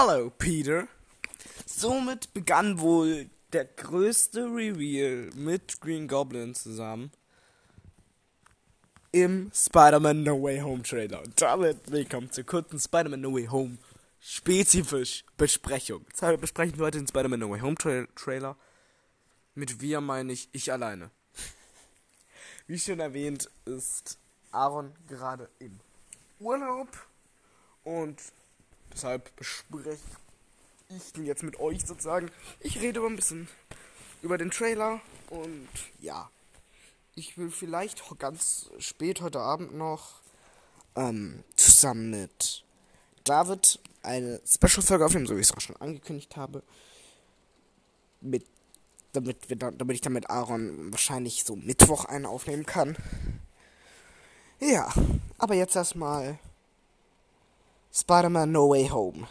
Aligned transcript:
Hello, 0.00 0.30
Peter. 0.30 0.86
Somit 1.66 2.32
begann 2.32 2.78
wohl 2.78 3.28
der 3.52 3.64
größte 3.64 4.44
Reveal 4.44 5.30
mit 5.34 5.80
Green 5.80 6.06
Goblin 6.06 6.54
zusammen 6.54 7.10
im 9.10 9.50
Spider-Man 9.52 10.22
No 10.22 10.40
Way 10.40 10.60
Home 10.60 10.84
Trailer. 10.84 11.20
Und 11.20 11.42
damit 11.42 11.90
willkommen 11.90 12.30
zur 12.30 12.44
kurzen 12.44 12.78
Spider-Man 12.78 13.22
No 13.22 13.34
Way 13.34 13.46
Home 13.46 13.78
spezifisch 14.20 15.24
Besprechung. 15.36 16.06
Deshalb 16.12 16.40
besprechen 16.40 16.78
wir 16.78 16.86
heute 16.86 16.98
den 16.98 17.08
Spider-Man 17.08 17.40
No 17.40 17.50
Way 17.50 17.60
Home 17.62 17.74
Tra 17.74 18.06
Trailer. 18.14 18.56
Mit 19.56 19.80
wir 19.80 20.00
meine 20.00 20.32
ich 20.32 20.48
ich 20.52 20.70
alleine. 20.70 21.10
Wie 22.68 22.78
schon 22.78 23.00
erwähnt, 23.00 23.50
ist 23.64 24.20
Aaron 24.52 24.94
gerade 25.08 25.50
im 25.58 25.80
Urlaub 26.38 26.86
und 27.82 28.22
deshalb 28.98 29.34
bespreche 29.36 30.00
ich 30.88 31.12
den 31.12 31.24
jetzt 31.24 31.44
mit 31.44 31.60
euch 31.60 31.86
sozusagen. 31.86 32.30
Ich 32.58 32.80
rede 32.80 32.98
aber 32.98 33.08
ein 33.08 33.14
bisschen 33.14 33.48
über 34.22 34.38
den 34.38 34.50
Trailer 34.50 35.00
und 35.30 35.68
ja, 36.00 36.28
ich 37.14 37.38
will 37.38 37.52
vielleicht 37.52 38.02
ganz 38.18 38.70
spät 38.78 39.20
heute 39.20 39.38
Abend 39.38 39.76
noch 39.76 40.20
ähm, 40.96 41.44
zusammen 41.54 42.10
mit 42.10 42.64
David 43.22 43.78
eine 44.02 44.40
Special-Folge 44.44 45.04
aufnehmen, 45.04 45.26
so 45.26 45.36
wie 45.36 45.40
ich 45.40 45.46
es 45.46 45.56
auch 45.56 45.60
schon 45.60 45.76
angekündigt 45.76 46.36
habe. 46.36 46.64
Mit, 48.20 48.44
damit, 49.12 49.48
wir 49.48 49.56
damit 49.56 49.94
ich 49.94 50.00
dann 50.00 50.12
mit 50.12 50.28
Aaron 50.28 50.90
wahrscheinlich 50.90 51.44
so 51.44 51.54
Mittwoch 51.54 52.04
einen 52.06 52.26
aufnehmen 52.26 52.66
kann. 52.66 52.96
Ja, 54.58 54.92
aber 55.38 55.54
jetzt 55.54 55.76
erstmal 55.76 56.40
Spider-Man 57.92 58.52
No 58.52 58.70
Way 58.70 58.88
Home. 58.88 59.26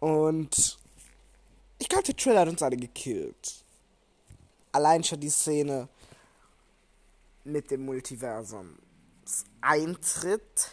Und 0.00 0.78
ich 1.78 1.88
glaube, 1.88 2.04
der 2.04 2.16
Trailer 2.16 2.40
hat 2.40 2.48
uns 2.48 2.62
alle 2.62 2.76
gekillt. 2.76 3.64
Allein 4.72 5.04
schon 5.04 5.20
die 5.20 5.30
Szene 5.30 5.88
mit 7.44 7.70
dem 7.70 7.84
Multiversum 7.84 8.78
Eintritt, 9.60 10.72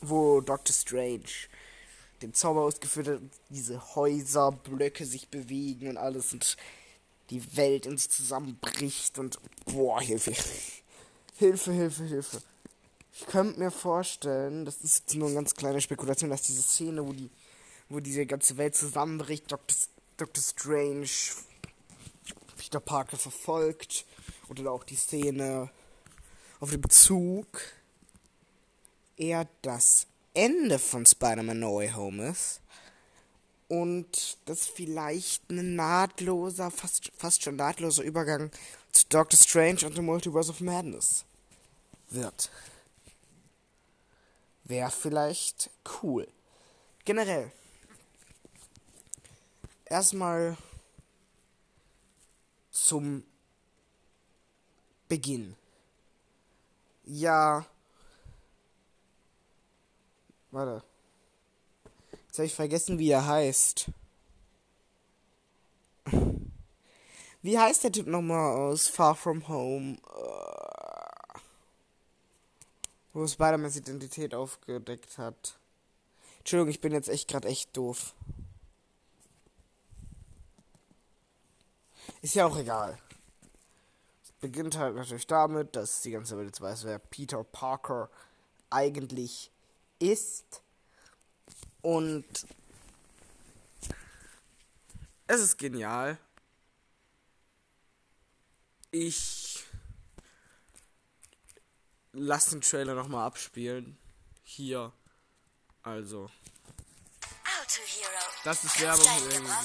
wo 0.00 0.40
Doctor 0.40 0.74
Strange 0.74 1.48
den 2.20 2.34
Zauber 2.34 2.62
ausgeführt 2.62 3.08
hat, 3.08 3.20
diese 3.48 3.94
Häuserblöcke 3.94 5.04
sich 5.04 5.28
bewegen 5.28 5.88
und 5.88 5.96
alles 5.96 6.32
und 6.32 6.56
die 7.30 7.56
Welt 7.56 7.86
in 7.86 7.96
sich 7.96 8.10
zusammenbricht 8.10 9.18
und 9.18 9.38
boah, 9.66 10.00
Hilfe. 10.00 10.32
Hilfe, 11.36 11.72
Hilfe, 11.72 12.04
Hilfe. 12.04 12.42
Ich 13.16 13.26
könnte 13.26 13.60
mir 13.60 13.70
vorstellen, 13.70 14.64
das 14.64 14.78
ist 14.78 14.98
jetzt 14.98 15.14
nur 15.14 15.28
eine 15.28 15.36
ganz 15.36 15.54
kleine 15.54 15.80
Spekulation, 15.80 16.30
dass 16.30 16.42
diese 16.42 16.62
Szene, 16.62 17.06
wo 17.06 17.12
die, 17.12 17.30
wo 17.88 18.00
diese 18.00 18.26
ganze 18.26 18.56
Welt 18.56 18.74
zusammenbricht, 18.74 19.50
Dr. 19.52 19.76
Dr. 20.16 20.42
Strange 20.42 21.06
Peter 22.56 22.80
Parker 22.80 23.16
verfolgt 23.16 24.04
oder 24.48 24.72
auch 24.72 24.82
die 24.82 24.96
Szene 24.96 25.70
auf 26.58 26.70
dem 26.70 26.88
Zug 26.90 27.46
eher 29.16 29.46
das 29.62 30.08
Ende 30.34 30.80
von 30.80 31.06
Spider-Man 31.06 31.60
No 31.60 31.76
Way 31.76 31.92
Home 31.92 32.30
ist 32.30 32.60
und 33.68 34.38
das 34.46 34.66
vielleicht 34.66 35.48
ein 35.50 35.76
nahtloser, 35.76 36.72
fast, 36.72 37.12
fast 37.16 37.44
schon 37.44 37.56
nahtloser 37.56 38.02
Übergang 38.02 38.50
zu 38.90 39.04
Doctor 39.08 39.38
Strange 39.38 39.86
und 39.86 39.94
The 39.94 40.02
Multiverse 40.02 40.50
of 40.50 40.60
Madness 40.60 41.24
wird. 42.10 42.50
Wäre 44.64 44.90
vielleicht 44.90 45.70
cool. 46.02 46.26
Generell. 47.04 47.52
Erstmal 49.84 50.56
zum 52.70 53.24
Beginn. 55.08 55.54
Ja. 57.04 57.66
Warte. 60.50 60.82
Jetzt 62.26 62.38
habe 62.38 62.46
ich 62.46 62.54
vergessen, 62.54 62.98
wie 62.98 63.10
er 63.10 63.26
heißt. 63.26 63.90
Wie 67.42 67.58
heißt 67.58 67.84
der 67.84 67.92
Typ 67.92 68.06
nochmal 68.06 68.56
aus 68.56 68.88
Far 68.88 69.14
From 69.14 69.46
Home? 69.48 69.98
Wo 73.14 73.26
Spider-Mans 73.28 73.76
Identität 73.76 74.34
aufgedeckt 74.34 75.18
hat. 75.18 75.56
Entschuldigung, 76.40 76.70
ich 76.70 76.80
bin 76.80 76.92
jetzt 76.92 77.08
echt 77.08 77.28
gerade 77.28 77.46
echt 77.46 77.74
doof. 77.76 78.12
Ist 82.22 82.34
ja 82.34 82.44
auch 82.44 82.58
egal. 82.58 82.98
Es 84.24 84.32
beginnt 84.40 84.76
halt 84.76 84.96
natürlich 84.96 85.28
damit, 85.28 85.76
dass 85.76 86.02
die 86.02 86.10
ganze 86.10 86.36
Welt 86.36 86.48
jetzt 86.48 86.60
weiß, 86.60 86.84
wer 86.84 86.98
Peter 86.98 87.44
Parker 87.44 88.10
eigentlich 88.68 89.50
ist. 90.00 90.62
Und 91.82 92.24
es 95.28 95.40
ist 95.40 95.56
genial. 95.56 96.18
Ich 98.90 99.43
lasse 102.14 102.50
den 102.50 102.60
Trailer 102.62 102.94
nochmal 102.94 103.26
abspielen. 103.26 103.98
Hier. 104.42 104.92
Also. 105.82 106.30
Das 108.44 108.62
ist 108.62 108.80
Werbung, 108.80 109.06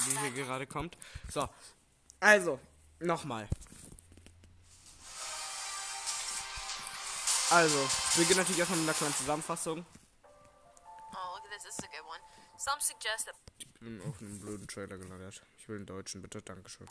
die 0.06 0.18
hier 0.18 0.30
gerade 0.32 0.66
kommt. 0.66 0.96
So, 1.30 1.48
also, 2.18 2.58
nochmal. 2.98 3.48
Also, 7.50 7.76
wir 8.14 8.24
beginnen 8.24 8.38
natürlich 8.38 8.58
erstmal 8.58 8.78
mit 8.78 8.88
einer 8.88 8.96
kleinen 8.96 9.14
Zusammenfassung. 9.14 9.84
Oh, 11.12 11.38
ich 13.58 13.80
bin 13.80 14.00
auf 14.02 14.20
einen 14.20 14.40
blöden 14.40 14.68
Trailer 14.68 14.98
gelandet. 14.98 15.42
Ich 15.58 15.68
will 15.68 15.76
einen 15.76 15.86
deutschen, 15.86 16.22
bitte. 16.22 16.40
Dankeschön. 16.42 16.86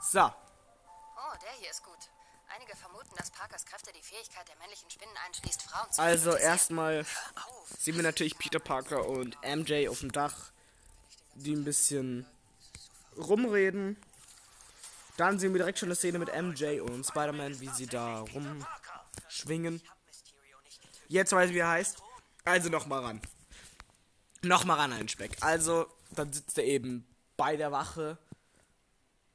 So. 0.00 0.24
Oh, 0.24 1.36
der 1.42 1.52
hier 1.58 1.70
ist 1.70 1.82
gut. 1.82 2.10
Einige 2.56 2.74
vermuten, 2.74 3.14
dass 3.16 3.30
Parkers 3.30 3.66
Kräfte 3.66 3.92
die 3.92 4.02
Fähigkeit 4.02 4.48
der 4.48 4.56
männlichen 4.56 4.88
Spinnen 4.88 5.14
einschließt, 5.26 5.62
Frauen 5.62 5.92
zu 5.92 6.00
Also 6.00 6.36
erstmal 6.36 7.04
sehen 7.78 7.96
wir 7.96 8.02
natürlich 8.02 8.38
Peter 8.38 8.60
Parker 8.60 9.06
und 9.06 9.36
MJ 9.42 9.88
auf 9.88 10.00
dem 10.00 10.10
Dach, 10.10 10.52
die 11.34 11.54
ein 11.54 11.64
bisschen 11.64 12.24
rumreden. 13.18 14.00
Dann 15.18 15.38
sehen 15.38 15.52
wir 15.52 15.58
direkt 15.58 15.78
schon 15.78 15.88
eine 15.88 15.96
Szene 15.96 16.18
mit 16.18 16.28
MJ 16.34 16.80
und 16.80 17.04
Spider-Man, 17.04 17.60
wie 17.60 17.68
sie 17.68 17.86
da 17.86 18.20
rumschwingen. 18.20 19.82
Jetzt 21.08 21.32
weiß 21.32 21.50
ich, 21.50 21.54
wie 21.54 21.60
er 21.60 21.68
heißt. 21.68 22.02
Also 22.44 22.70
nochmal 22.70 23.04
ran. 23.04 23.22
Nochmal 24.40 24.78
ran 24.78 24.92
an 24.92 24.98
den 24.98 25.08
Speck. 25.08 25.36
Also, 25.40 25.86
dann 26.12 26.32
sitzt 26.32 26.56
er 26.56 26.64
eben 26.64 27.06
bei 27.36 27.56
der 27.56 27.70
Wache, 27.70 28.16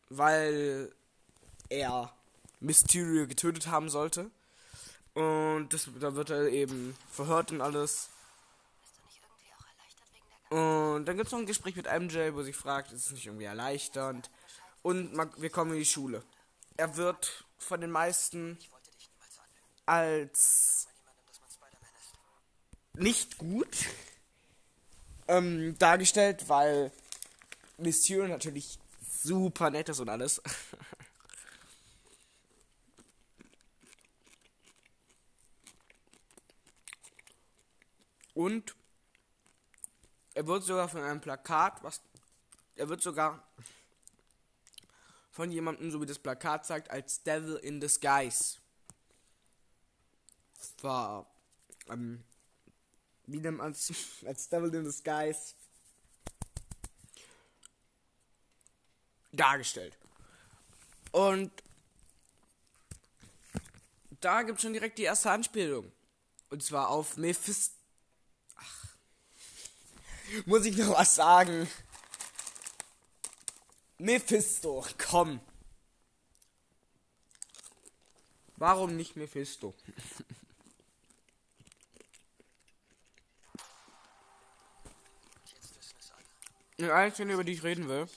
weil 0.09 0.91
er 1.69 2.11
Mysterio 2.61 3.27
getötet 3.27 3.67
haben 3.67 3.89
sollte. 3.89 4.31
Und 5.13 5.69
das, 5.71 5.89
da 5.99 6.15
wird 6.15 6.29
er 6.29 6.47
eben 6.47 6.95
verhört 7.11 7.51
und 7.51 7.59
alles. 7.59 8.09
Und 10.49 11.05
dann 11.05 11.17
gibt 11.17 11.27
es 11.27 11.31
noch 11.31 11.39
ein 11.39 11.45
Gespräch 11.45 11.75
mit 11.75 11.87
MJ, 11.87 12.33
wo 12.33 12.43
sie 12.43 12.53
fragt, 12.53 12.91
ist 12.91 13.07
es 13.07 13.11
nicht 13.11 13.25
irgendwie 13.25 13.45
erleichternd? 13.45 14.29
Und 14.81 15.13
man, 15.13 15.29
wir 15.37 15.49
kommen 15.49 15.71
in 15.71 15.79
die 15.79 15.85
Schule. 15.85 16.23
Er 16.77 16.95
wird 16.97 17.45
von 17.57 17.81
den 17.81 17.91
meisten 17.91 18.57
als 19.85 20.87
nicht 22.93 23.37
gut 23.37 23.85
ähm, 25.27 25.77
dargestellt, 25.77 26.47
weil 26.49 26.91
Mysterio 27.77 28.27
natürlich 28.27 28.79
super 29.23 29.69
nett 29.69 29.89
ist 29.89 29.99
und 29.99 30.09
alles. 30.09 30.41
und 38.33 38.75
er 40.33 40.47
wird 40.47 40.63
sogar 40.63 40.87
von 40.87 41.01
einem 41.01 41.21
Plakat, 41.21 41.83
was. 41.83 42.01
Er 42.75 42.87
wird 42.87 43.01
sogar 43.01 43.45
von 45.31 45.51
jemandem, 45.51 45.91
so 45.91 46.01
wie 46.01 46.05
das 46.05 46.19
Plakat 46.19 46.65
sagt, 46.65 46.89
als 46.89 47.21
Devil 47.23 47.57
in 47.57 47.79
Disguise. 47.79 48.57
War. 50.81 51.27
Ähm, 51.89 52.23
wie 53.27 53.39
man 53.39 53.71
es? 53.71 53.91
Als 54.25 54.49
Devil 54.49 54.73
in 54.73 54.83
Disguise. 54.83 55.53
Dargestellt. 59.31 59.97
Und. 61.11 61.51
Da 64.21 64.43
gibt 64.43 64.59
es 64.59 64.61
schon 64.61 64.73
direkt 64.73 64.99
die 64.99 65.03
erste 65.03 65.31
Anspielung. 65.31 65.91
Und 66.49 66.61
zwar 66.61 66.89
auf 66.89 67.17
Mephisto 67.17 67.80
Muss 70.45 70.65
ich 70.65 70.77
noch 70.77 70.97
was 70.97 71.15
sagen? 71.15 71.69
Mephisto, 73.97 74.85
komm. 74.97 75.41
Warum 78.55 78.95
nicht 78.95 79.15
Mephisto? 79.15 79.75
Die 86.81 86.89
einzige, 86.89 87.31
über 87.31 87.43
die 87.43 87.53
ich 87.53 87.61
reden 87.61 87.87
will, 87.87 88.07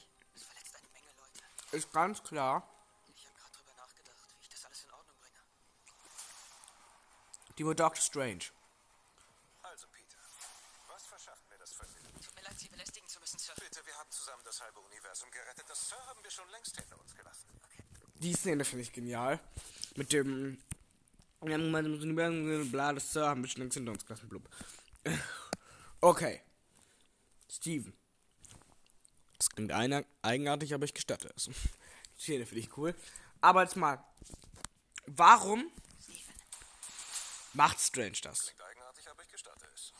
ist 1.73 1.93
ganz 1.93 2.23
klar 2.23 2.67
Ich 3.15 3.27
habe 3.27 3.37
gerade 3.37 3.53
drüber 3.53 3.75
nachgedacht, 3.75 4.17
wie 4.31 4.41
ich 4.41 4.49
das 4.49 4.65
alles 4.65 4.85
in 4.85 4.91
Ordnung 4.93 5.17
bringe. 5.19 5.41
die 7.59 7.67
wohl 7.67 7.75
Doctor 7.75 8.03
Strange. 8.03 8.45
Also, 9.63 9.87
Peter, 9.89 10.17
was 10.89 11.05
verschafft 11.05 11.49
mir 11.51 11.59
das 11.59 11.73
Vergnügen? 11.73 12.21
Tut 12.21 12.35
mir 12.37 12.43
leid, 12.43 12.59
Sie 12.59 12.69
belästigen 12.69 13.09
zu 13.09 13.21
müssen, 13.21 13.39
Sir. 13.39 13.55
Bitte, 13.59 13.85
wir 13.85 13.97
haben 13.97 14.11
zusammen 14.11 14.43
das 14.45 14.61
halbe 14.61 14.81
Universum 14.81 15.31
gerettet. 15.31 15.65
Das 15.69 15.89
Sir 15.89 16.07
haben 16.07 16.14
wir 16.25 16.31
schon 16.31 16.49
längst 16.51 16.75
hinter 16.77 16.99
uns 16.99 17.15
gelassen. 17.15 17.47
Die 18.17 18.33
Szene 18.33 18.65
finde 18.65 18.83
ich 18.83 18.93
genial. 18.93 19.39
Mit 19.95 20.13
dem. 20.13 20.59
Bla, 21.41 22.93
das 22.95 23.13
Sir 23.13 23.29
haben 23.29 23.43
wir 23.43 23.51
schon 23.51 23.61
längst 23.63 23.75
hinter 23.75 23.93
uns 23.93 24.05
gelassen, 24.05 24.29
blub. 24.29 24.49
Okay. 26.01 26.43
Steven. 27.51 27.97
Das 29.39 29.49
klingt 29.49 29.73
eigenartig, 29.73 30.75
aber 30.75 30.85
ich 30.85 30.93
gestatte 30.93 31.33
es. 31.35 31.45
Die 31.47 32.21
Szene 32.21 32.45
finde 32.45 32.61
ich 32.61 32.77
cool. 32.77 32.95
Aber 33.41 33.63
jetzt 33.63 33.77
mal. 33.77 34.05
Warum 35.07 35.71
macht 37.55 37.81
Strange 37.81 38.19
das? 38.23 38.47
Klingt 38.47 38.63
eigenartig, 38.63 39.09
aber 39.09 39.23
ich 39.23 39.31
gestatte 39.31 39.67
es. 39.75 39.93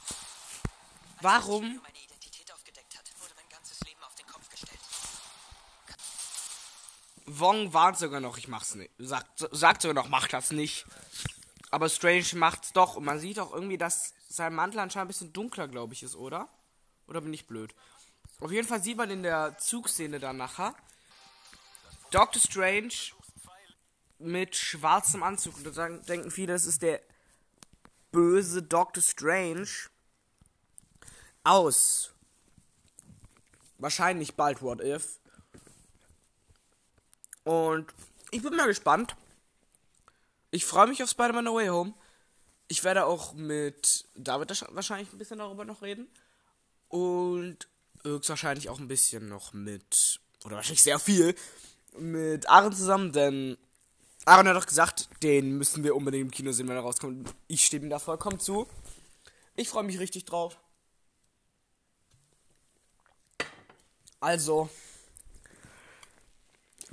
Warum 1.23 1.65
als 1.65 1.83
meine 1.83 2.05
Identität 2.05 2.53
aufgedeckt 2.53 2.99
hat, 2.99 3.11
wurde 3.21 3.35
mein 3.37 3.49
ganzes 3.49 3.81
Leben 3.81 4.03
auf 4.03 4.15
den 4.15 4.27
Kopf 4.27 4.49
gestellt. 4.51 4.81
Wong 7.27 7.73
warnt 7.73 7.99
sogar 7.99 8.21
noch, 8.21 8.37
ich 8.37 8.49
mach's 8.49 8.75
nicht. 8.75 8.93
Sagt, 8.99 9.49
sagt 9.51 9.83
sogar 9.83 9.95
noch, 9.95 10.09
mach 10.09 10.29
das 10.29 10.51
nicht. 10.51 10.85
Aber 11.71 11.89
Strange 11.89 12.27
macht's 12.35 12.73
doch. 12.73 12.97
Und 12.97 13.05
man 13.05 13.19
sieht 13.19 13.39
auch 13.39 13.53
irgendwie, 13.53 13.79
dass 13.79 14.15
sein 14.29 14.55
Mantel 14.55 14.81
anscheinend 14.81 15.07
ein 15.07 15.09
bisschen 15.09 15.33
dunkler, 15.33 15.69
glaube 15.69 15.95
ich, 15.95 16.03
ist, 16.03 16.17
oder? 16.17 16.49
Oder 17.07 17.21
bin 17.21 17.33
ich 17.33 17.47
blöd? 17.47 17.75
Auf 18.41 18.53
jeden 18.53 18.69
Fall 18.69 18.83
sieht 18.83 18.97
man 18.97 19.11
in 19.11 19.23
der 19.23 19.57
Zugszene 19.59 20.21
dann 20.21 20.37
nachher 20.37 20.75
Doctor 22.11 22.41
Strange 22.41 22.93
mit 24.19 24.55
schwarzem 24.57 25.23
Anzug. 25.23 25.57
Und 25.57 25.77
da 25.77 25.89
denken 25.89 26.31
viele, 26.31 26.53
das 26.53 26.67
ist 26.67 26.83
der 26.83 27.01
böse 28.13 28.63
Doctor 28.63 29.03
Strange 29.03 29.69
aus. 31.43 32.13
Wahrscheinlich 33.79 34.35
bald 34.37 34.63
What 34.63 34.81
If. 34.81 35.19
Und 37.45 37.93
ich 38.31 38.43
bin 38.43 38.57
mal 38.57 38.67
gespannt. 38.67 39.15
Ich 40.51 40.65
freue 40.65 40.87
mich 40.87 41.03
auf 41.03 41.11
Spider-Man 41.11 41.45
No 41.45 41.55
Way 41.55 41.69
Home. 41.69 41.95
Ich 42.69 42.85
werde 42.85 43.07
auch 43.07 43.35
mit 43.35 44.07
David 44.15 44.51
wahrsch- 44.51 44.75
wahrscheinlich 44.75 45.13
ein 45.13 45.19
bisschen 45.19 45.39
darüber 45.39 45.65
noch 45.65 45.83
reden. 45.83 46.09
Und 46.89 47.69
höchstwahrscheinlich 48.03 48.69
auch 48.69 48.79
ein 48.79 48.89
bisschen 48.89 49.29
noch 49.29 49.53
mit, 49.53 50.21
oder 50.45 50.57
wahrscheinlich 50.57 50.83
sehr 50.83 50.99
viel, 50.99 51.35
mit 51.99 52.49
Aaron 52.49 52.73
zusammen, 52.73 53.13
denn 53.13 53.57
Aaron 54.25 54.49
hat 54.49 54.57
doch 54.57 54.67
gesagt, 54.67 55.09
den 55.23 55.59
müssen 55.59 55.85
wir 55.85 55.95
unbedingt 55.95 56.25
im 56.25 56.31
Kino 56.31 56.53
sehen, 56.53 56.69
wenn 56.69 56.77
er 56.77 56.83
rauskommt. 56.83 57.35
Ich 57.47 57.65
stimme 57.65 57.87
ihm 57.87 57.91
da 57.91 57.99
vollkommen 57.99 58.41
zu. 58.41 58.67
Ich 59.55 59.69
freue 59.69 59.85
mich 59.85 59.99
richtig 59.99 60.25
drauf. 60.25 60.59
Also, 64.21 64.71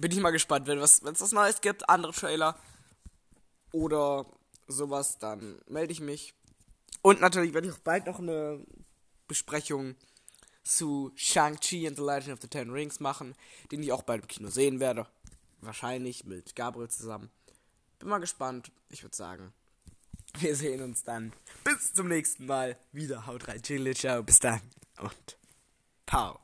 bin 0.02 0.12
ich 0.12 0.20
mal 0.20 0.32
gespannt, 0.32 0.68
wenn 0.68 0.80
es 0.80 1.04
was, 1.04 1.22
was 1.22 1.32
Neues 1.32 1.62
gibt, 1.62 1.88
andere 1.88 2.12
Trailer 2.12 2.60
oder 3.72 4.26
sowas, 4.68 5.18
dann 5.20 5.62
melde 5.68 5.94
ich 5.94 6.02
mich. 6.02 6.34
Und 7.02 7.22
natürlich 7.22 7.54
werde 7.54 7.68
ich 7.68 7.74
auch 7.74 7.80
bald 7.80 8.06
noch 8.08 8.20
eine 8.20 8.66
Besprechung 9.28 9.96
zu 10.64 11.12
Shang-Chi 11.16 11.88
and 11.88 11.98
the 11.98 12.04
Legend 12.04 12.34
of 12.34 12.42
the 12.42 12.48
Ten 12.48 12.70
Rings 12.70 13.00
machen, 13.00 13.36
den 13.72 13.82
ich 13.82 13.92
auch 13.92 14.04
bald 14.04 14.24
im 14.24 14.28
Kino 14.28 14.50
sehen 14.50 14.80
werde. 14.80 15.08
Wahrscheinlich 15.62 16.26
mit 16.26 16.56
Gabriel 16.56 16.90
zusammen. 16.90 17.30
Bin 18.00 18.10
mal 18.10 18.20
gespannt. 18.20 18.72
Ich 18.90 19.04
würde 19.04 19.16
sagen, 19.16 19.54
wir 20.40 20.56
sehen 20.56 20.82
uns 20.82 21.04
dann. 21.04 21.34
Bis 21.64 21.94
zum 21.94 22.08
nächsten 22.08 22.46
Mal. 22.46 22.78
Wieder 22.92 23.28
haut 23.28 23.48
rein. 23.48 23.62
Chill, 23.62 23.96
ciao. 23.96 24.24
Bis 24.24 24.40
dann. 24.40 24.62
Und 25.00 25.38
Pau. 26.06 26.40